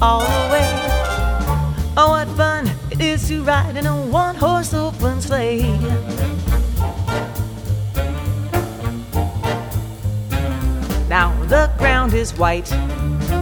[0.00, 0.68] all the way.
[1.96, 5.62] Oh, what fun it is to ride in a one horse open sleigh.
[11.08, 12.70] Now the ground is white.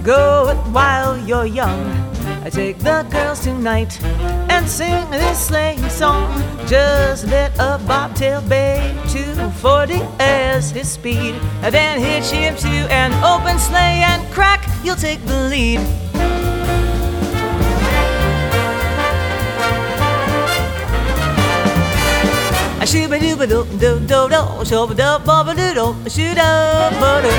[0.02, 1.84] Go it while you're young.
[2.44, 4.00] I take the girls tonight
[4.48, 6.40] and sing this sleighing song.
[6.66, 11.34] Just let a bobtail bay 240 as his speed.
[11.62, 16.05] And then hitch him to an open sleigh and crack, you'll take the lead.
[22.90, 26.92] Shooba dooba doo doo doo doo, shooba doo booba doo doo, shoot up,
[27.24, 27.32] doo.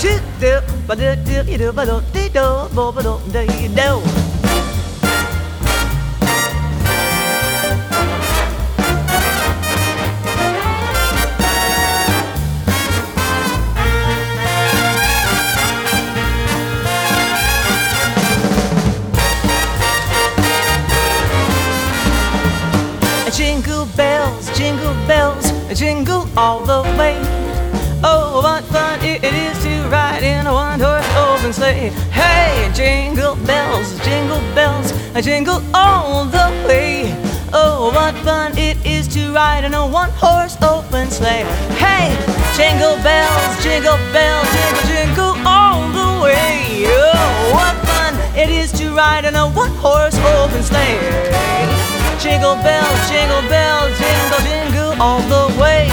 [0.00, 2.00] Shoot doo ba doo doo doo ba doo
[2.34, 3.20] doo booba doo
[3.78, 4.25] doo.
[25.74, 27.16] Jingle all the way.
[28.04, 31.90] Oh, what fun it is to ride in a one horse open sleigh.
[32.10, 34.92] Hey, jingle bells, jingle bells,
[35.24, 37.14] jingle all the way.
[37.52, 41.44] Oh, what fun it is to ride in a one horse open sleigh.
[41.82, 42.14] Hey,
[42.56, 46.84] jingle bells, jingle bells, jingle, jingle all the way.
[46.86, 51.75] Oh, what fun it is to ride in a one horse open sleigh.
[52.18, 55.86] Jingle bells, jingle bells, jingle, jingle all the way.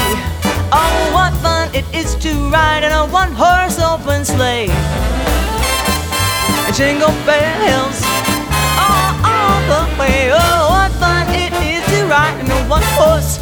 [0.72, 4.68] Oh, what fun it is to ride in a one horse open sleigh.
[6.74, 8.02] Jingle bells,
[8.80, 10.32] all, all the way.
[10.32, 13.38] Oh, what fun it is to ride in a one horse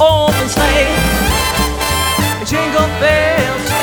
[0.00, 0.90] open sleigh.
[2.44, 3.73] Jingle bells,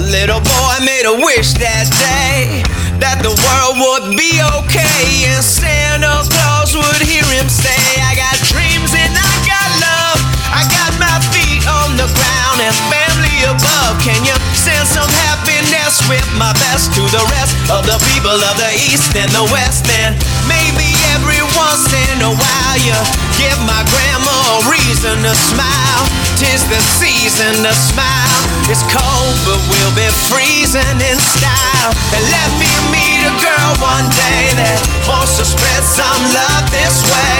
[0.00, 2.64] a little boy made a wish that day
[2.96, 8.36] that the world would be okay and Santa Claus would hear him say, I got
[8.48, 10.20] dreams and I got love.
[10.48, 13.09] I got my feet on the ground and family
[13.50, 13.98] above.
[13.98, 18.54] Can you send some happiness with my best to the rest of the people of
[18.56, 19.86] the East and the West?
[20.06, 20.14] And
[20.46, 20.86] maybe
[21.18, 22.94] every once in a while you
[23.36, 26.02] give my grandma a reason to smile.
[26.38, 28.40] Tis the season to smile.
[28.70, 31.90] It's cold, but we'll be freezing in style.
[32.14, 34.78] And let me meet a girl one day that
[35.10, 37.38] wants to spread some love this way.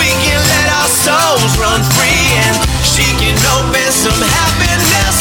[0.00, 2.56] We can let our souls run free and
[3.32, 5.16] open some happiness.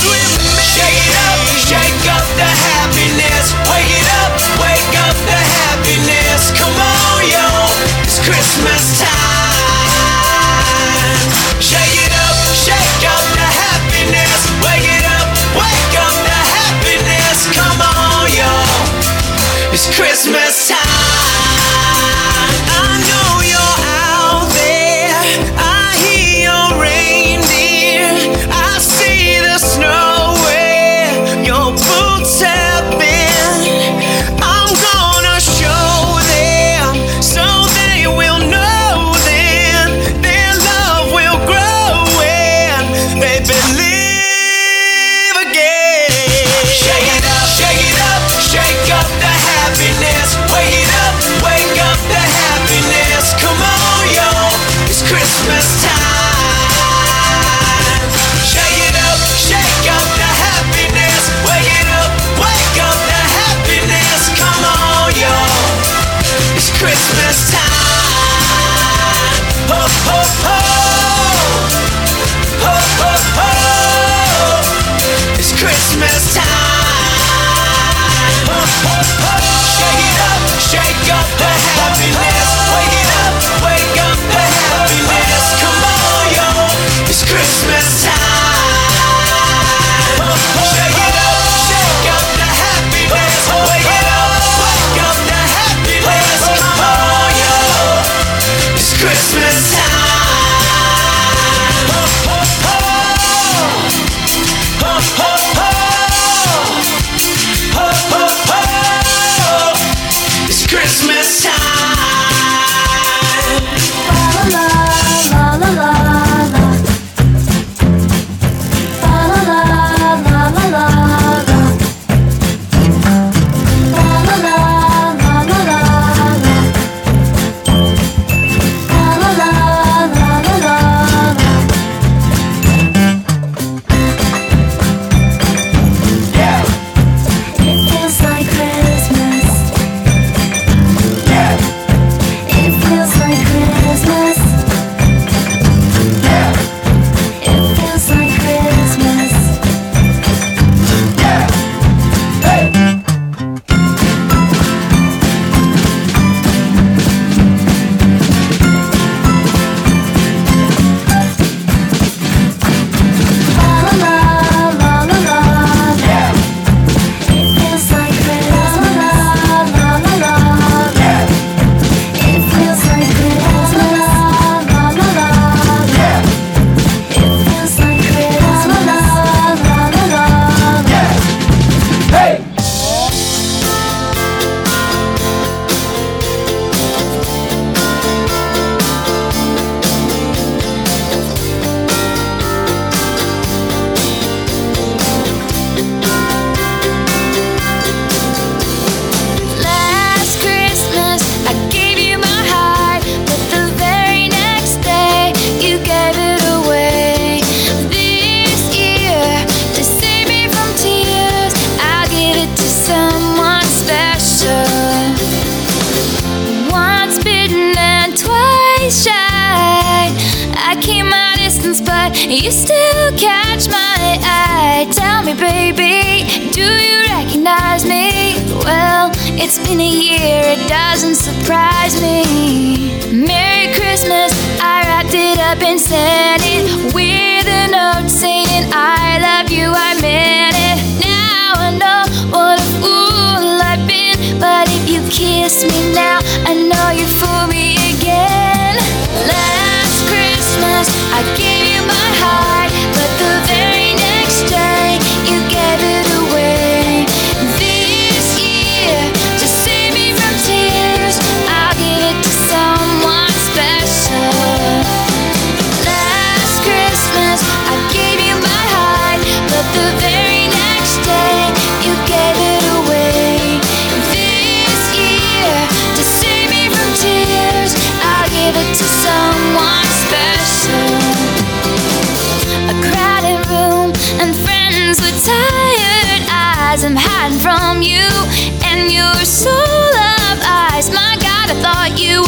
[0.75, 3.55] Shake it up, shake up the happiness.
[3.71, 6.51] Wake it up, wake up the happiness.
[6.59, 7.47] Come on, yo,
[8.03, 9.55] it's Christmas time.
[11.63, 14.51] Shake it up, shake up the happiness.
[14.59, 17.47] Wake it up, wake up the happiness.
[17.55, 18.51] Come on, yo,
[19.71, 20.82] it's Christmas time.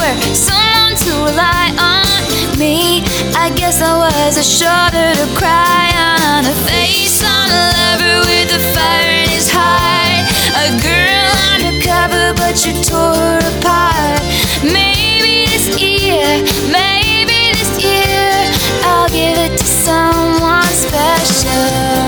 [0.06, 2.06] were someone to rely on
[2.60, 3.02] me.
[3.36, 8.48] I guess I was a shoulder to cry on, a face on a lover with
[8.54, 10.26] the fire in his heart,
[10.66, 14.22] a girl undercover, but you tore apart.
[14.62, 16.26] Maybe this year,
[16.70, 18.30] maybe this year,
[18.86, 22.05] I'll give it to someone special.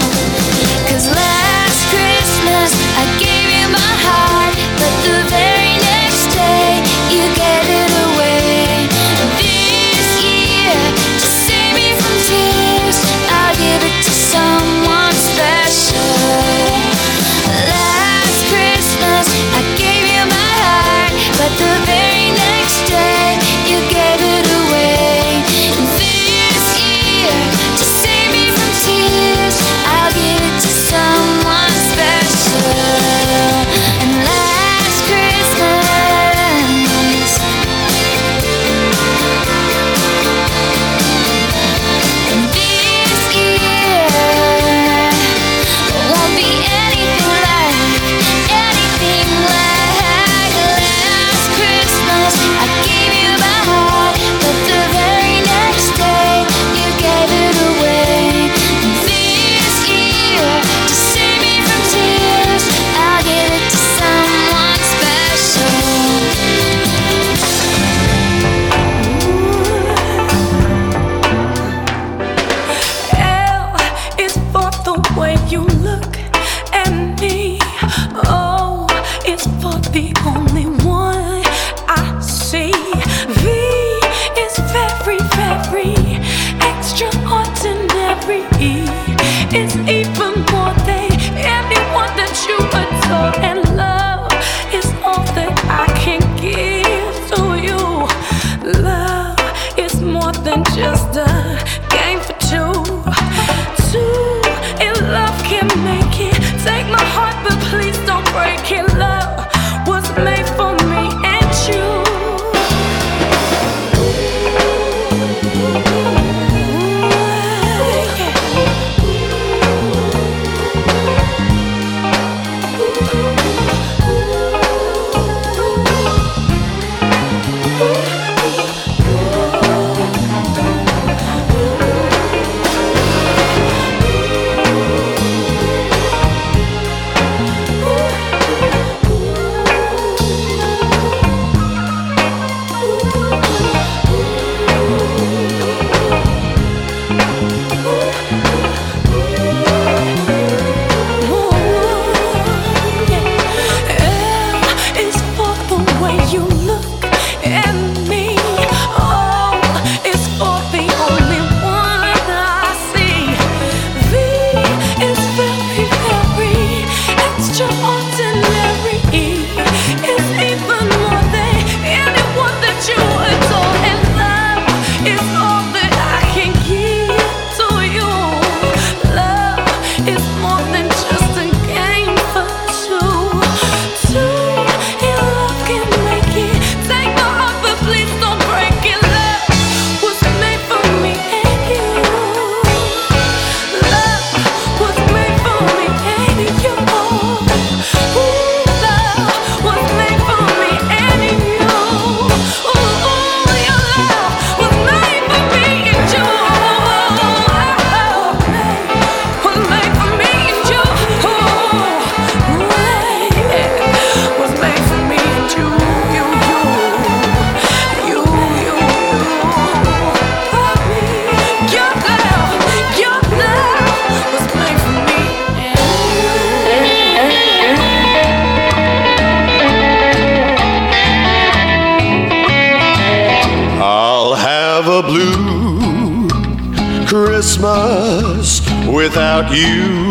[239.52, 240.10] You.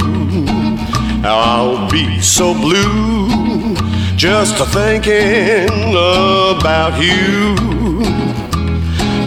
[1.25, 3.75] I'll be so blue
[4.17, 7.55] just thinking about you.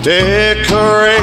[0.01, 1.19] Decorations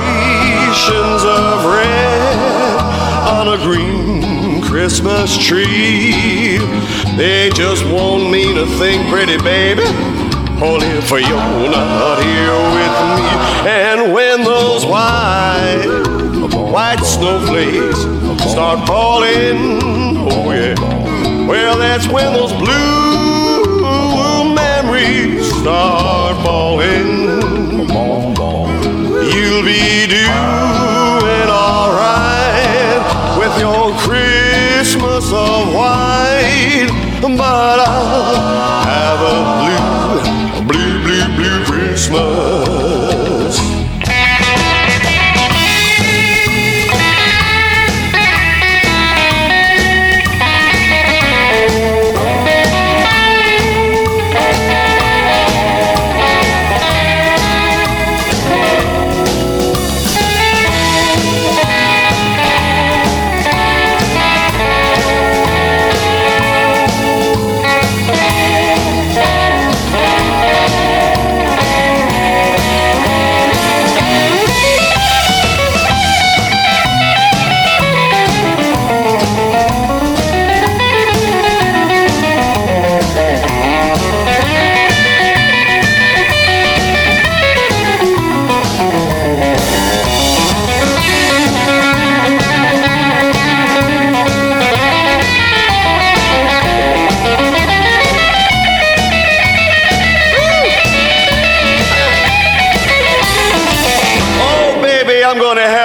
[1.24, 2.78] of red
[3.26, 6.58] on a green Christmas tree.
[7.16, 9.82] They just won't mean a thing, pretty baby.
[10.62, 13.26] Only for you're not here with me.
[13.68, 15.25] And when those white,
[16.76, 18.00] white snowflakes
[18.52, 19.56] start falling,
[20.30, 20.74] oh yeah.
[21.48, 27.40] Well, that's when those blue memories start falling.
[29.32, 33.00] You'll be doing alright
[33.38, 36.90] with your Christmas of white,
[37.22, 39.34] but I'll have a
[39.64, 40.20] blue,
[40.68, 42.55] blue, blue, blue Christmas.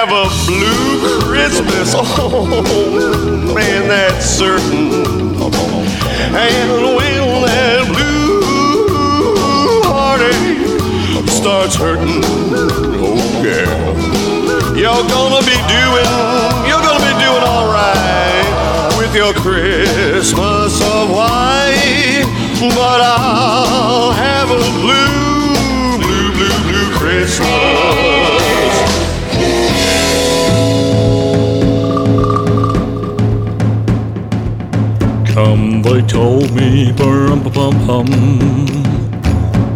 [0.04, 1.94] Have a blue Christmas.
[2.04, 4.90] Oh, man, that's certain.
[6.34, 8.42] And when that blue
[9.84, 13.70] heartache starts hurting, oh yeah,
[14.74, 16.08] you're gonna be doing,
[16.66, 22.26] you're gonna be doing all right with your Christmas of white.
[22.74, 28.91] But I'll have a blue, blue, blue, blue Christmas.
[35.82, 38.06] They told me, pum pum pum.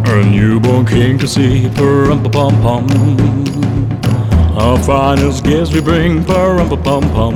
[0.05, 2.87] A newborn king to see, pum pum pum.
[4.57, 7.35] Our finest gifts we bring, pum pum pum.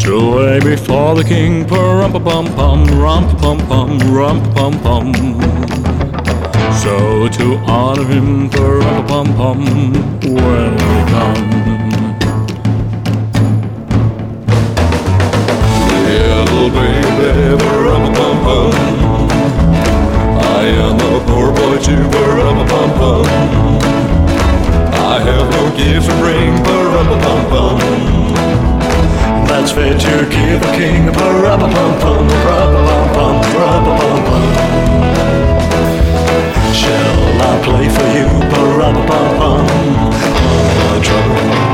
[0.00, 5.12] To lay before the king, pum pum pum, rum pum pum, rum pum pum.
[6.82, 9.64] So to honor him, pum pum pum,
[10.22, 11.67] when we come.
[21.88, 23.26] Poor boy too, bum bum bum.
[24.92, 27.78] I have no gifts to bring, bum bum bum.
[29.46, 32.72] That's fit to give a king, bum bum bum, bum
[33.14, 34.44] bum bum.
[36.74, 39.66] Shall I play for you, bum bum bum?
[40.90, 41.67] Oh,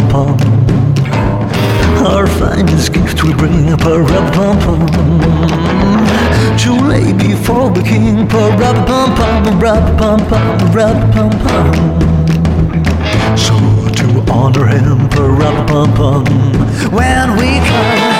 [0.00, 0.66] pa-rum-pum-pum
[2.06, 4.88] Our finest gift we bring, pa-rum-pum-pum
[6.58, 11.72] To lay before the king, pa-rum-pum-pum Rum-pum-pum, rum-pum-pum
[13.36, 13.54] So
[13.98, 16.24] to honor him, pa-rum-pum-pum
[16.90, 18.13] When we come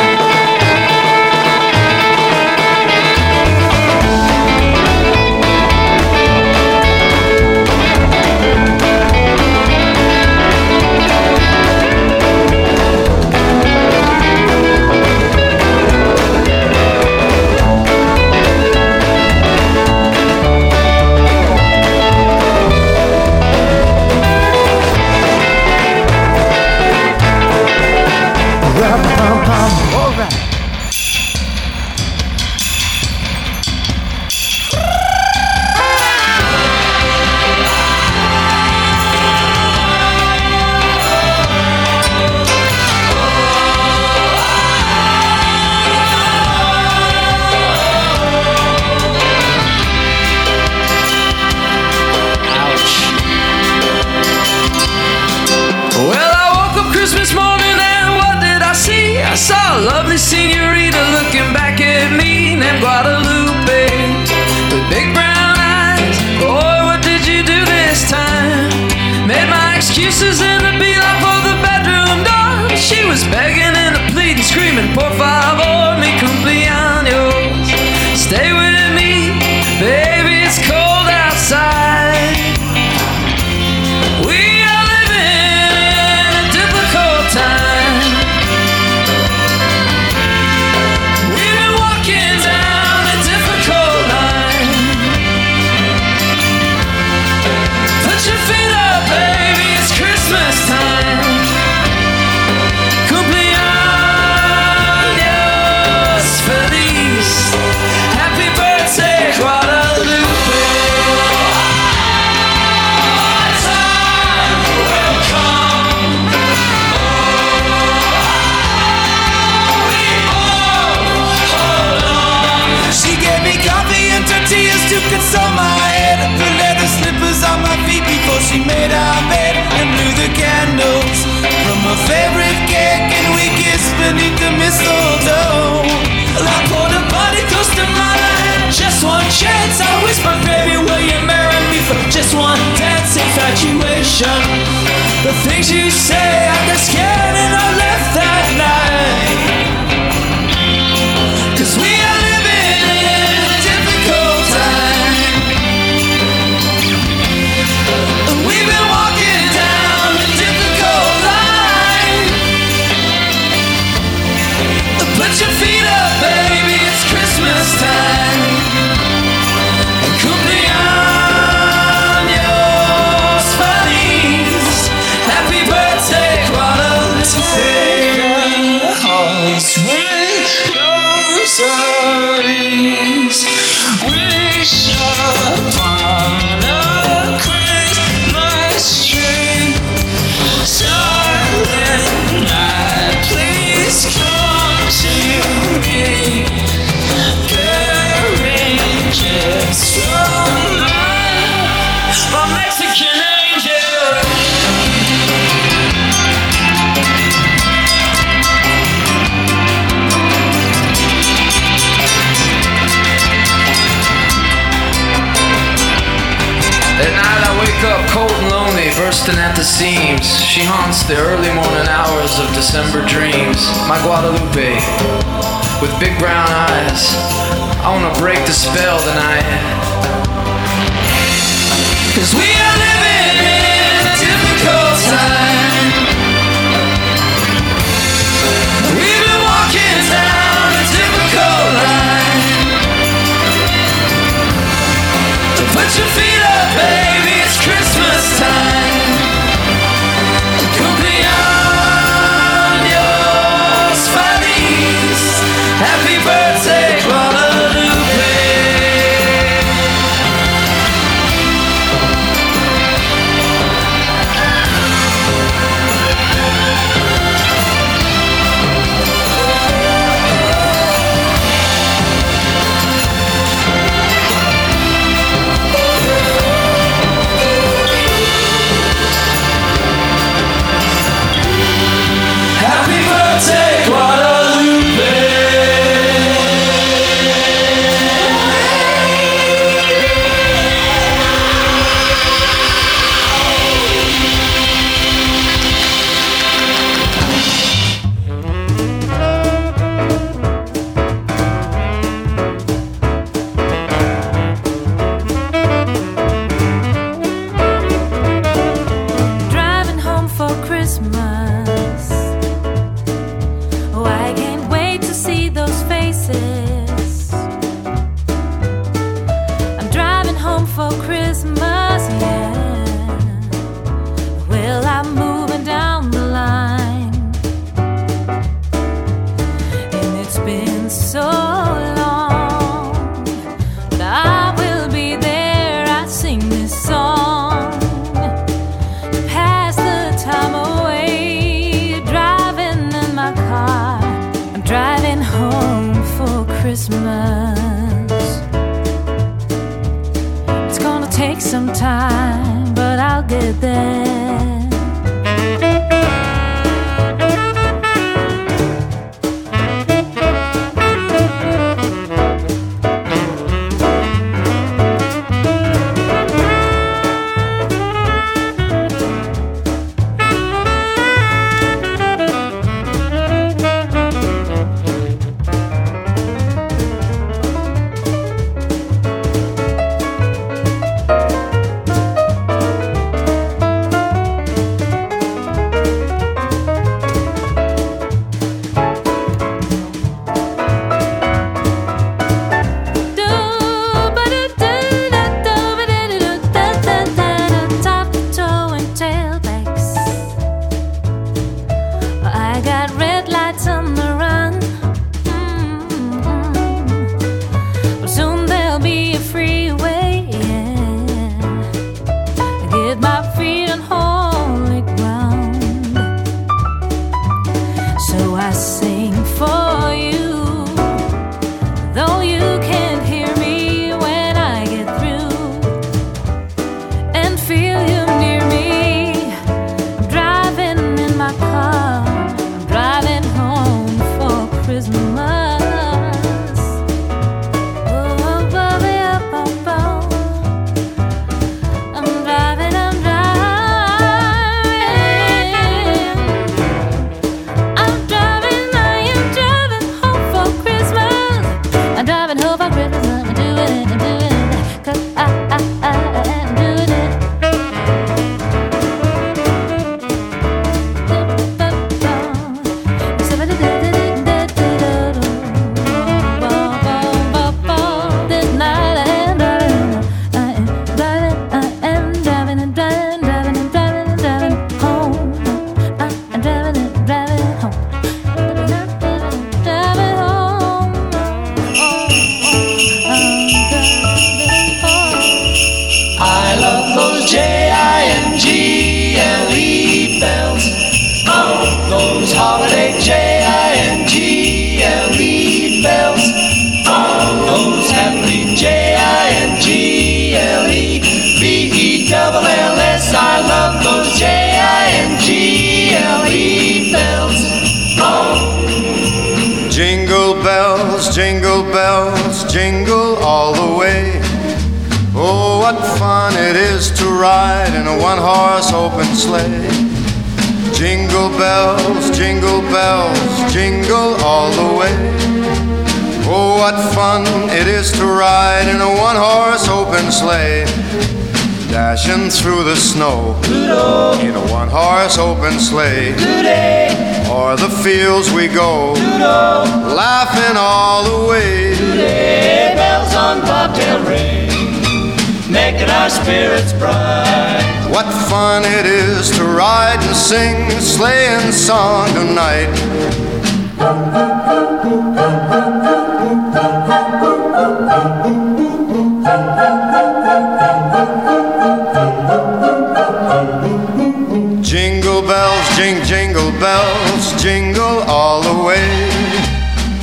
[565.27, 568.89] bells, jing, jingle bells, jingle all the way.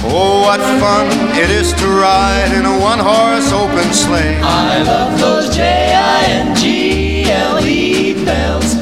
[0.04, 1.08] Oh, what fun
[1.38, 4.40] it is to ride in a one horse open sleigh.
[4.42, 8.76] I love those J I N G L E bells.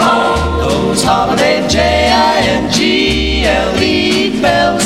[0.00, 4.84] Oh, those holiday J I N G L E bells.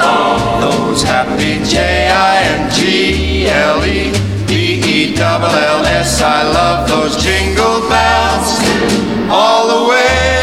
[0.00, 4.12] Oh, those happy J I N G L E
[4.46, 6.22] B E double L S.
[6.22, 8.96] I love those jingle bells
[9.28, 10.35] all the way.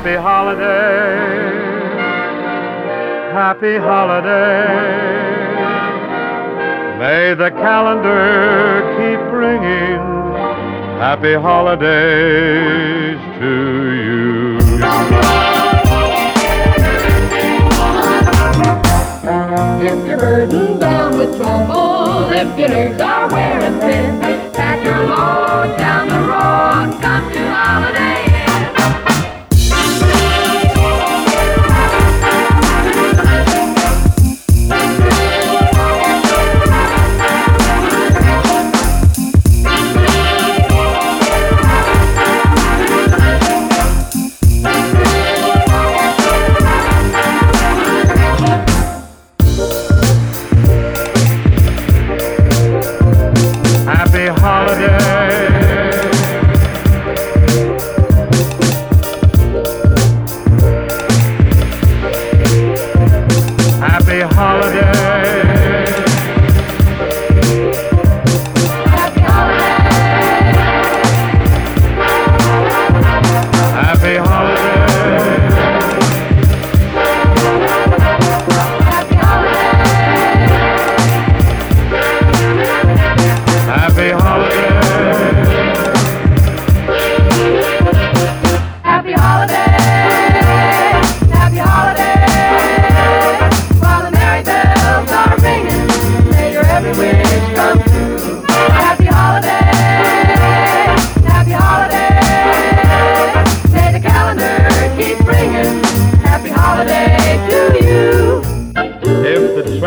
[0.00, 0.64] Happy holiday,
[3.34, 4.64] happy holiday.
[6.98, 10.00] May the calendar keep ringing
[10.98, 13.52] happy holidays to
[13.92, 14.58] you.
[19.86, 24.18] If you're burdened down with trouble, if your nerves are wearing thin,
[24.54, 25.99] pack your load down.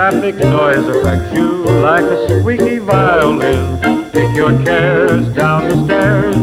[0.03, 4.11] traffic noise affects you like a squeaky violin.
[4.11, 6.35] Take your cares down the stairs,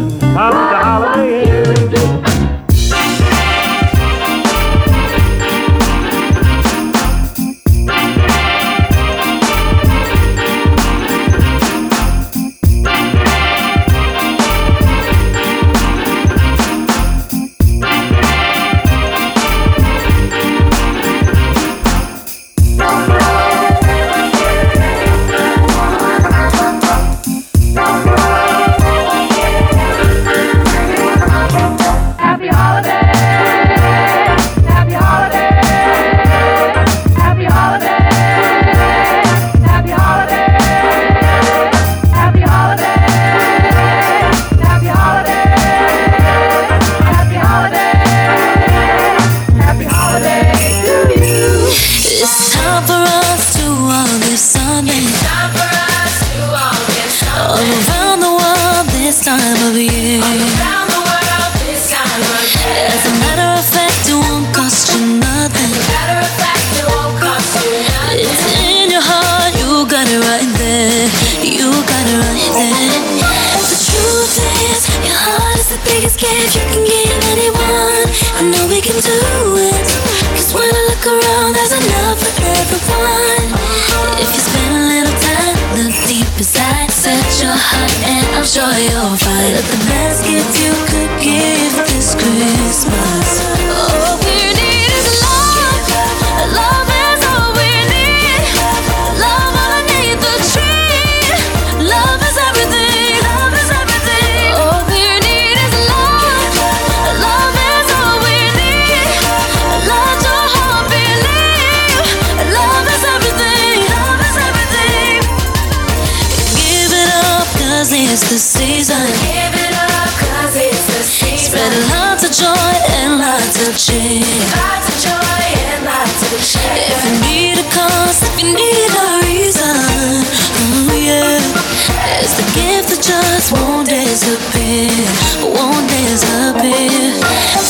[134.20, 134.92] disappear,
[135.40, 137.16] won't disappear.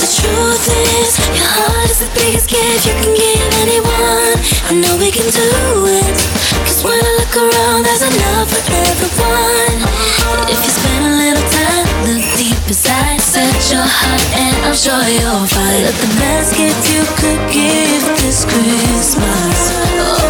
[0.03, 0.67] The truth
[0.99, 4.35] is, your heart is the biggest gift you can give anyone.
[4.67, 5.47] I know we can do
[5.87, 6.19] it.
[6.67, 9.79] Cause when I look around, there's enough for everyone.
[10.51, 15.07] If you spend a little time, look deep inside, search your heart, and I'm sure
[15.07, 19.71] you'll find that the best gift you could give this Christmas.
[20.03, 20.30] All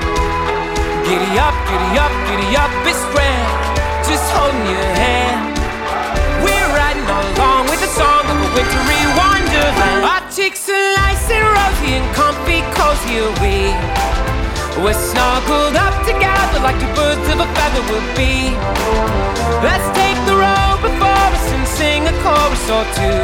[1.11, 3.43] Giddy up, giddy up, giddy up, it's grand.
[4.07, 5.59] Just holding your hand.
[6.39, 10.07] We're riding along with the song of a wintry wonderland.
[10.07, 13.75] Our cheeks are nice and rosy and comfy, cozy are we.
[14.79, 18.55] We're snuggled up together like two birds of a feather will be.
[19.59, 23.19] Let's take the road before us and sing a chorus or two.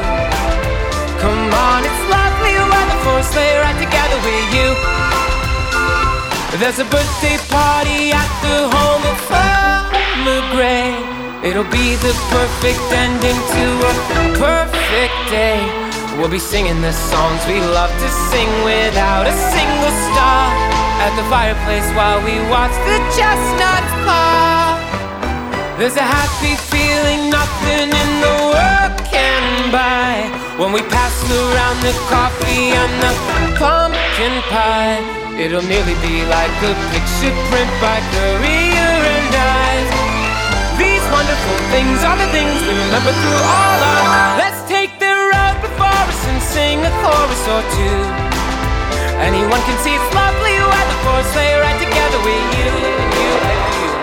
[1.23, 5.26] Come on, it's lovely weather for a sleigh ride together with you.
[6.59, 10.89] There's a birthday party at the home of Farmer Gray.
[11.45, 13.93] It'll be the perfect ending to a
[14.41, 15.61] perfect day.
[16.17, 20.49] We'll be singing the songs we love to sing without a single star.
[20.97, 24.81] At the fireplace while we watch the chestnuts pop.
[25.77, 30.25] There's a happy feeling nothing in the world can buy
[30.57, 33.13] when we pass around the coffee and the
[33.61, 35.16] pumpkin pie.
[35.37, 39.93] It'll nearly be like a picture print by Currier and Ives.
[40.81, 44.41] These wonderful things are the things we remember through all our lives.
[44.41, 48.01] Let's take the road before us and sing a chorus or two.
[49.21, 52.73] Anyone can see it's lovely weather for sleigh ride together with you,
[53.13, 53.96] you, and you.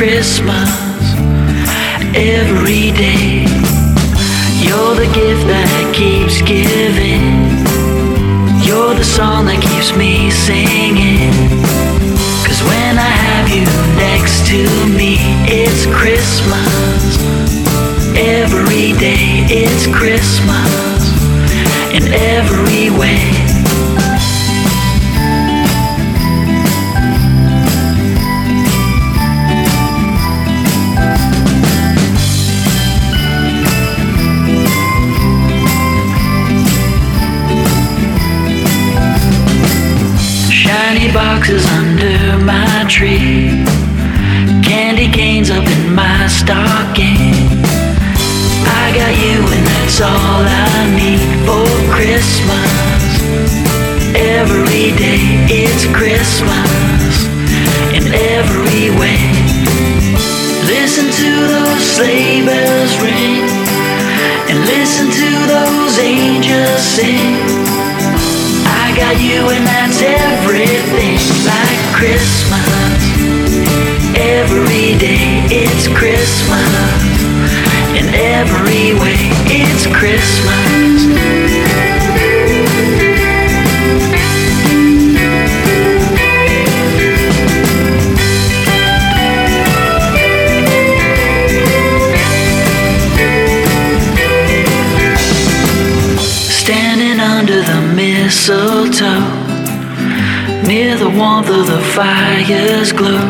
[0.00, 0.59] Christmas.
[98.40, 99.20] mistletoe
[100.66, 103.20] near the warmth of the fire's glow.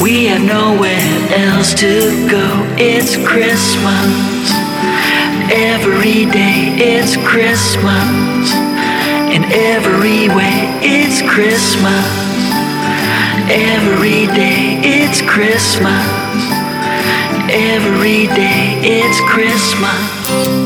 [0.00, 1.02] We have nowhere
[1.34, 2.46] else to go.
[2.78, 4.52] It's Christmas.
[5.50, 8.54] Every day it's Christmas.
[9.34, 12.06] In every way it's Christmas.
[13.50, 16.06] Every day it's Christmas.
[17.50, 20.63] Every day it's Christmas.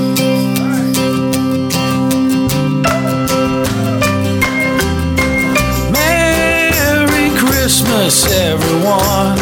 [7.98, 9.36] promise everyone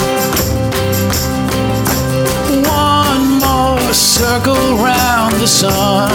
[2.65, 6.11] one more circle round the sun.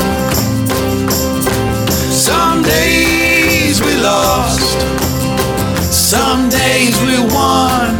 [2.10, 4.80] Some days we lost,
[5.92, 7.94] some days we won.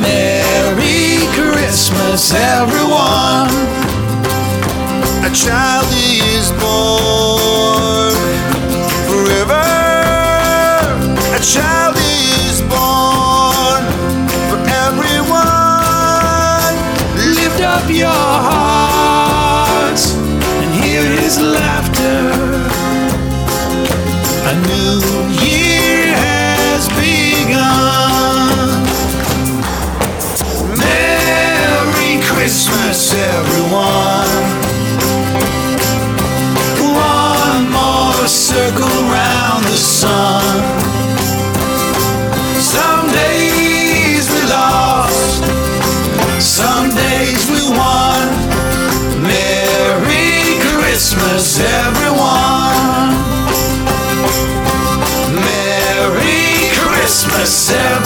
[0.00, 3.48] Merry Christmas, everyone.
[5.22, 8.12] A child is born
[9.06, 9.62] forever.
[11.36, 12.01] A child.
[17.64, 18.08] up your
[18.50, 22.32] hearts and hear his laughter.
[24.50, 25.00] A new
[25.46, 28.82] year has begun.
[30.76, 34.31] Merry Christmas, everyone.
[50.92, 53.16] Christmas, everyone.
[55.34, 58.01] Merry Christmas, everyone.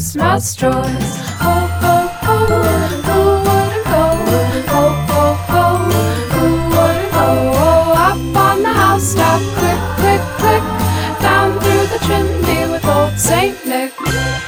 [0.00, 0.54] straws.
[0.62, 2.46] Ho, ho, oh,
[3.08, 3.88] who wouldn't
[6.34, 7.12] who wouldn't?
[7.14, 10.62] Oh, up on the house top, click, click, click.
[11.20, 13.92] Down through the chimney with old Saint Nick.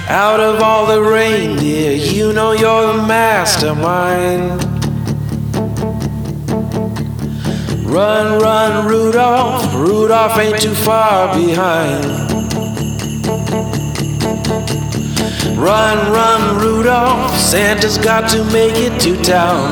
[0.08, 4.62] Out of all the reindeer, you know you're the mastermind.
[7.86, 12.09] Run, run, Rudolph, Rudolph ain't too far behind.
[15.60, 19.68] Run, run, Rudolph, Santa's got to make it to town.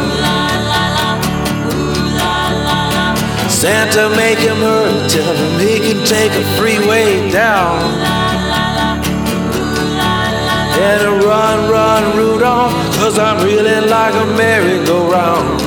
[3.48, 7.80] Santa make him hurry, tell him he can take a freeway down.
[10.78, 15.60] And a run, run, Rudolph, cause I'm reeling like a merry-go-round.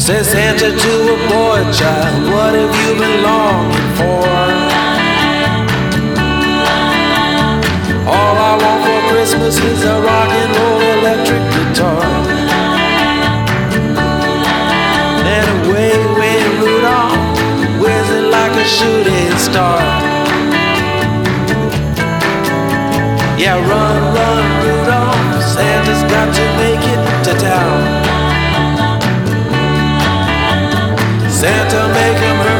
[0.00, 4.87] Says Santa to a boy child, what have you been longing for?
[8.28, 12.04] All I want for Christmas is a rock and roll electric guitar.
[15.24, 17.16] Then away went Rudolph,
[17.80, 19.80] whizzing like a shooting star.
[23.40, 27.80] Yeah, run, run, Rudolph, Santa's got to make it to town.
[31.30, 32.57] Santa, make him hurry.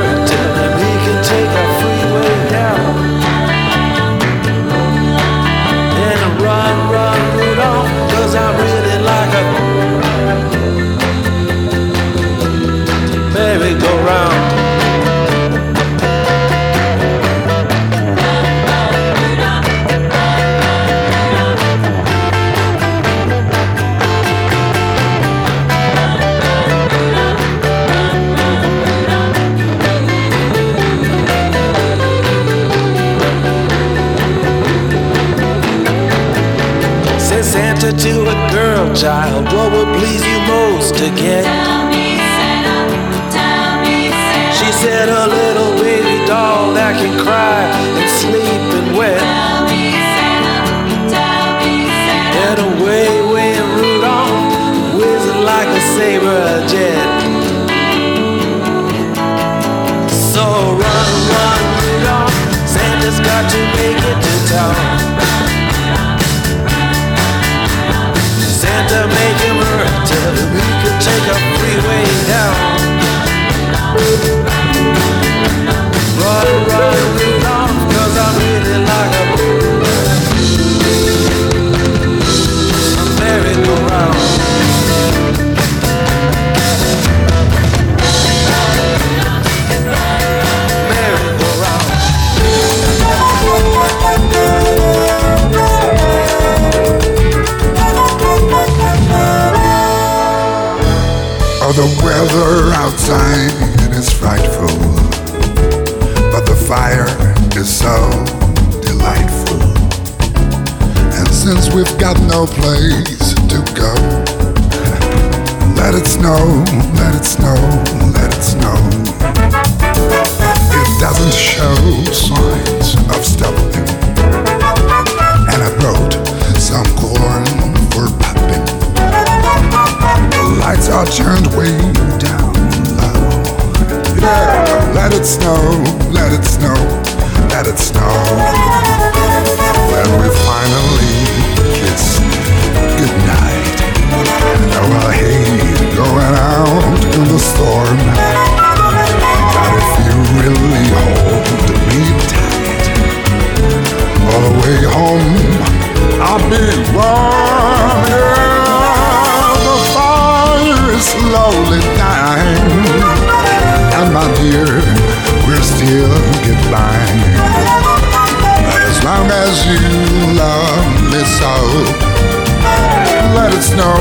[173.78, 173.94] snow,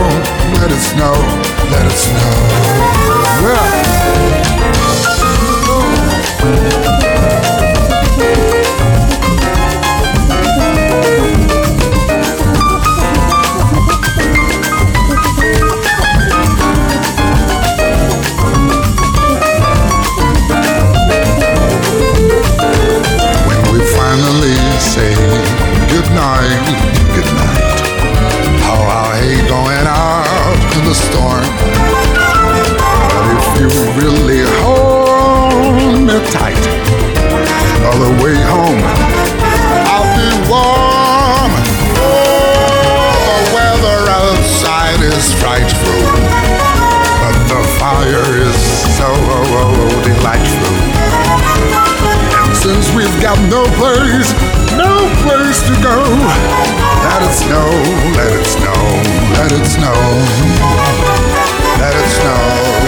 [0.60, 1.14] let it snow,
[1.70, 2.32] let it snow.
[3.44, 4.47] Yeah.
[50.28, 50.78] like true.
[52.44, 54.30] And since we've got no place,
[54.76, 56.00] no place to go,
[57.06, 57.70] let it snow,
[58.20, 58.82] let it snow,
[59.38, 60.00] let it snow,
[61.80, 62.87] let it snow.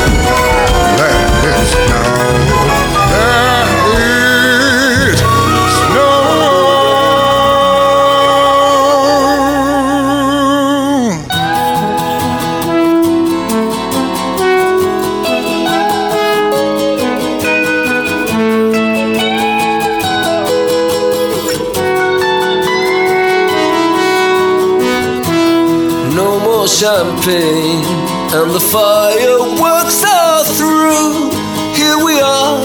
[27.24, 27.84] pain,
[28.32, 31.32] and the fireworks are through.
[31.76, 32.60] Here we are,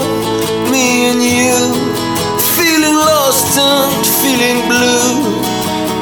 [0.71, 1.55] me and you,
[2.55, 5.35] feeling lost and feeling blue.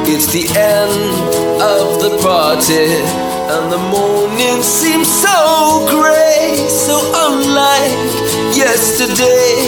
[0.06, 1.16] It's the end
[1.62, 3.02] of the party,
[3.54, 8.12] and the morning seems so grey, so unlike
[8.56, 9.63] yesterday.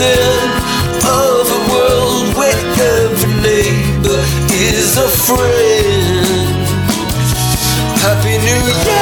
[0.00, 0.50] building
[1.04, 2.60] of a world where
[3.04, 4.20] every neighbor
[4.50, 6.56] is a friend.
[8.00, 8.99] Happy New Year!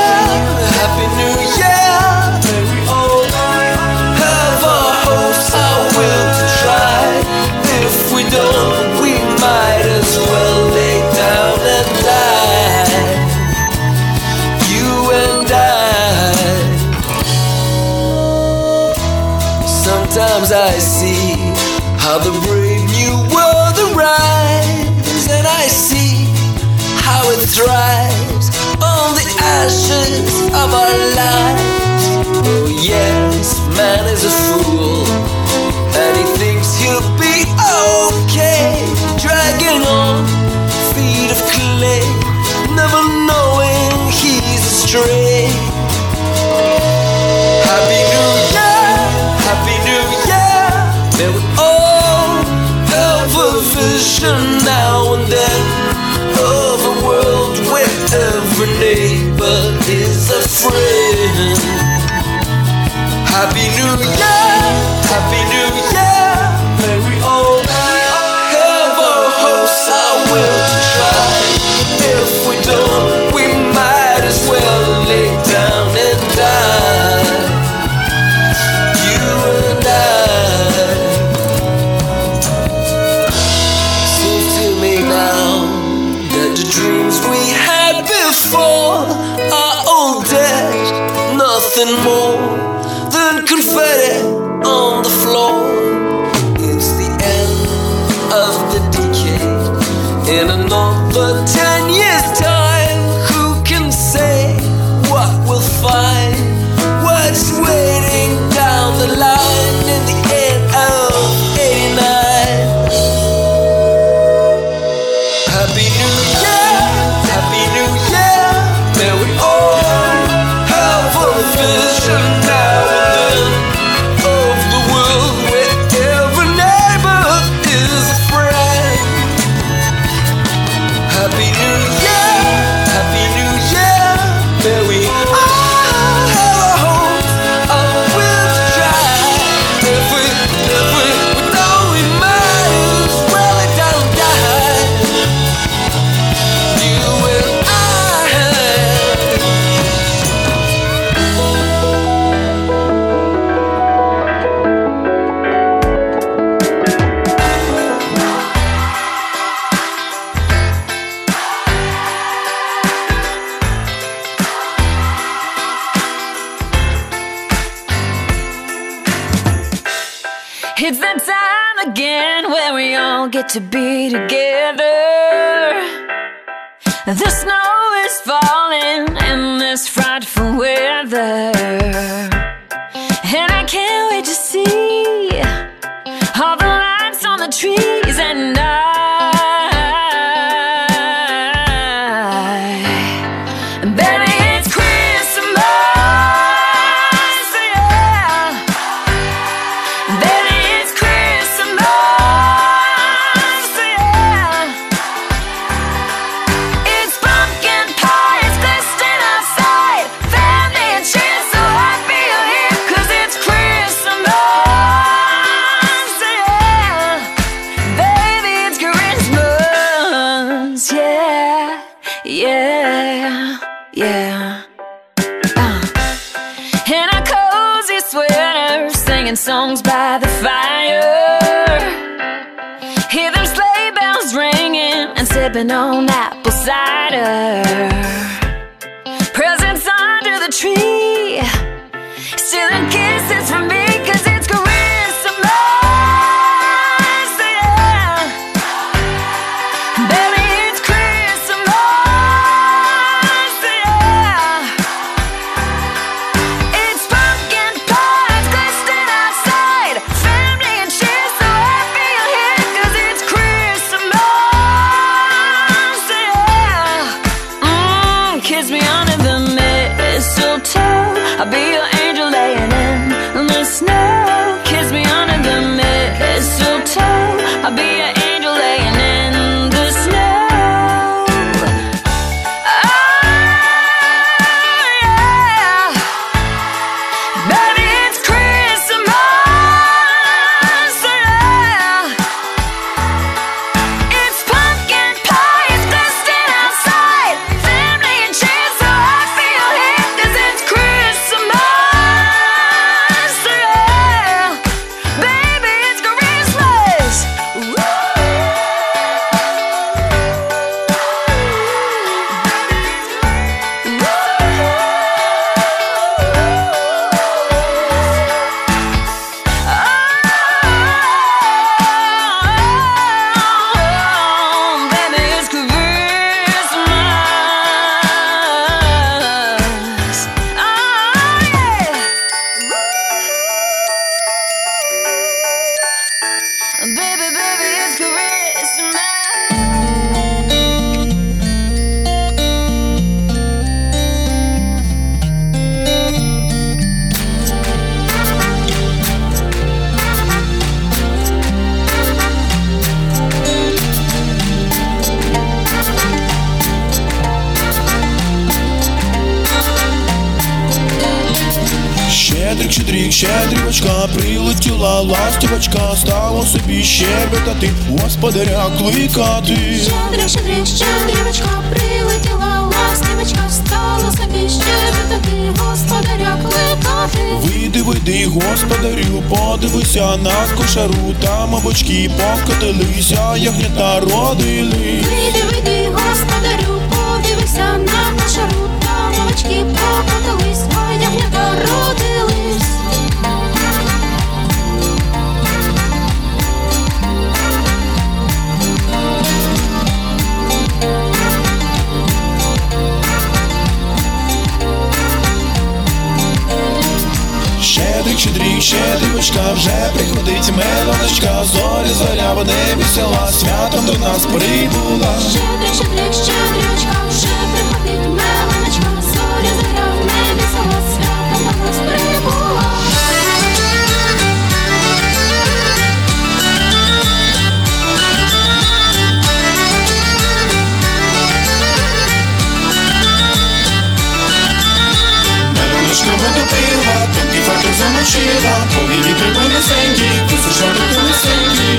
[438.09, 441.78] відпочила, коли вітер винесенькі, висушати колесенькі.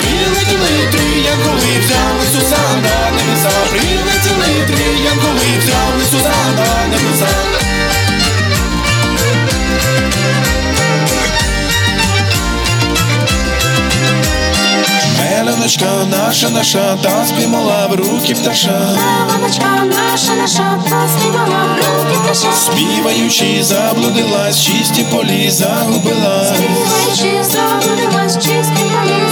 [0.00, 3.50] Прилетіли три, як коли взяли Сусанда, небеса.
[3.70, 6.02] Прилетіли три, як взяли
[15.52, 18.96] Меленочка наша, наша, та спіймала в руки пташа.
[19.28, 22.52] Мамочка наша, наша, та співала в руки пташа.
[22.52, 26.48] Співаючи, заблудилась, чисті полі загубилась.
[26.48, 29.31] Співаючи, заблудилась, чисті полі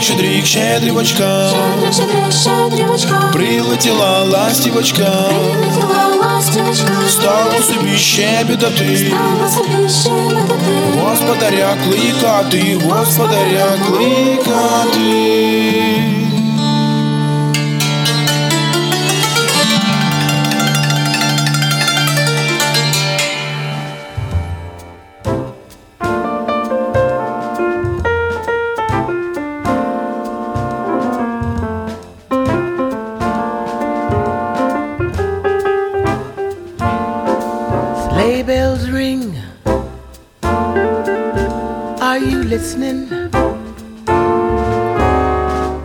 [0.00, 9.12] Щедрик, щедрик, щедрівочка, Щедрик, щедрик, щедрівочка, прилетіла ластівочка, прилетіла ластівочка, стало собі ще бідати,
[11.02, 15.06] господаря кликати, господаря кликати.
[42.66, 43.06] Listening?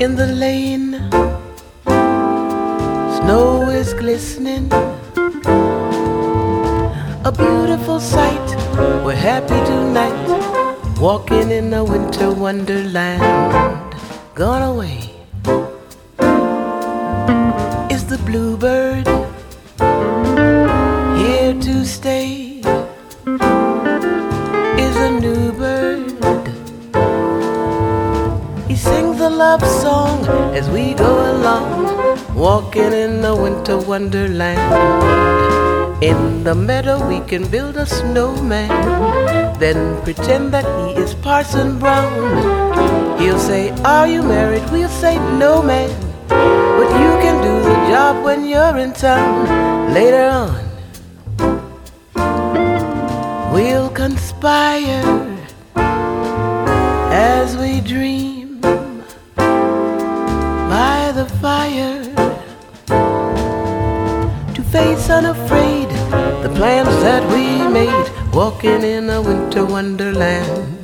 [0.02, 0.94] In the lane,
[3.18, 4.66] snow is glistening.
[7.24, 8.48] A beautiful sight.
[9.06, 13.22] We're happy tonight, walking in a winter wonderland.
[14.34, 15.02] Gone away
[17.92, 19.06] is the bluebird
[29.42, 30.18] love song
[30.60, 31.66] as we go along,
[32.36, 34.62] walking in the winter wonderland.
[36.10, 38.70] In the meadow, we can build a snowman,
[39.64, 42.14] then pretend that he is Parson Brown.
[43.20, 43.64] He'll say,
[43.96, 44.66] Are you married?
[44.74, 45.90] We'll say, No, man.
[46.78, 49.34] But you can do the job when you're in town
[49.98, 50.62] later on.
[53.56, 55.02] We'll conspire
[57.40, 58.31] as we dream
[61.42, 62.04] fire
[64.54, 65.90] to face unafraid
[66.44, 70.81] the plans that we made, walking in a winter wonderland.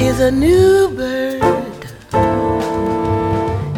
[0.00, 1.84] Is a new bird.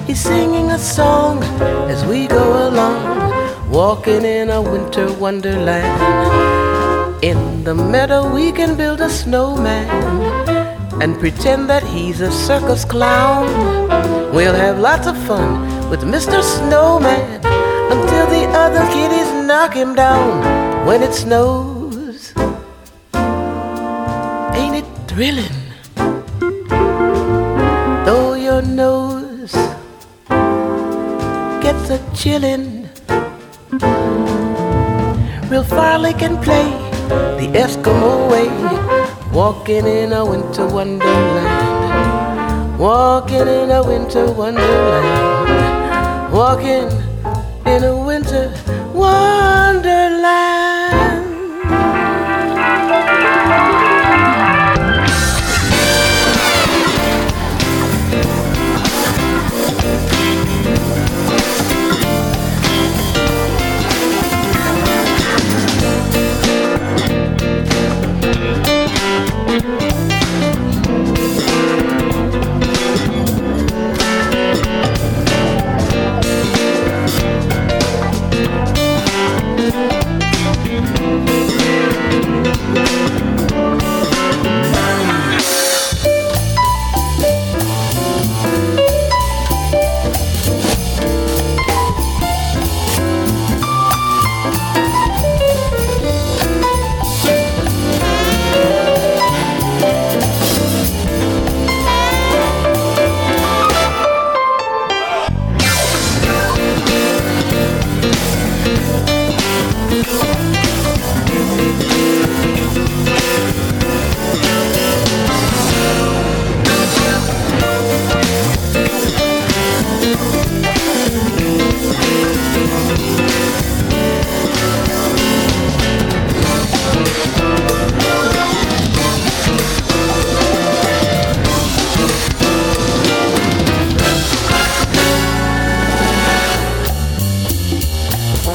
[0.07, 1.43] He's singing a song
[1.90, 7.24] as we go along, walking in a winter wonderland.
[7.24, 9.90] In the meadow, we can build a snowman
[11.03, 13.49] and pretend that he's a circus clown.
[14.32, 16.40] We'll have lots of fun with Mr.
[16.40, 17.40] Snowman
[17.94, 22.32] until the other kiddies knock him down when it snows.
[24.55, 25.61] Ain't it thrilling?
[28.53, 29.57] Your nose.
[31.65, 32.87] Gets a chillin',
[35.49, 36.69] real Farley can play
[37.39, 38.49] the Eskimo way,
[39.33, 41.49] walking in a winter wonderland,
[42.79, 45.09] walking in a winter wonderland,
[46.31, 46.91] walking
[47.65, 48.53] in a winter
[48.93, 50.61] wonderland.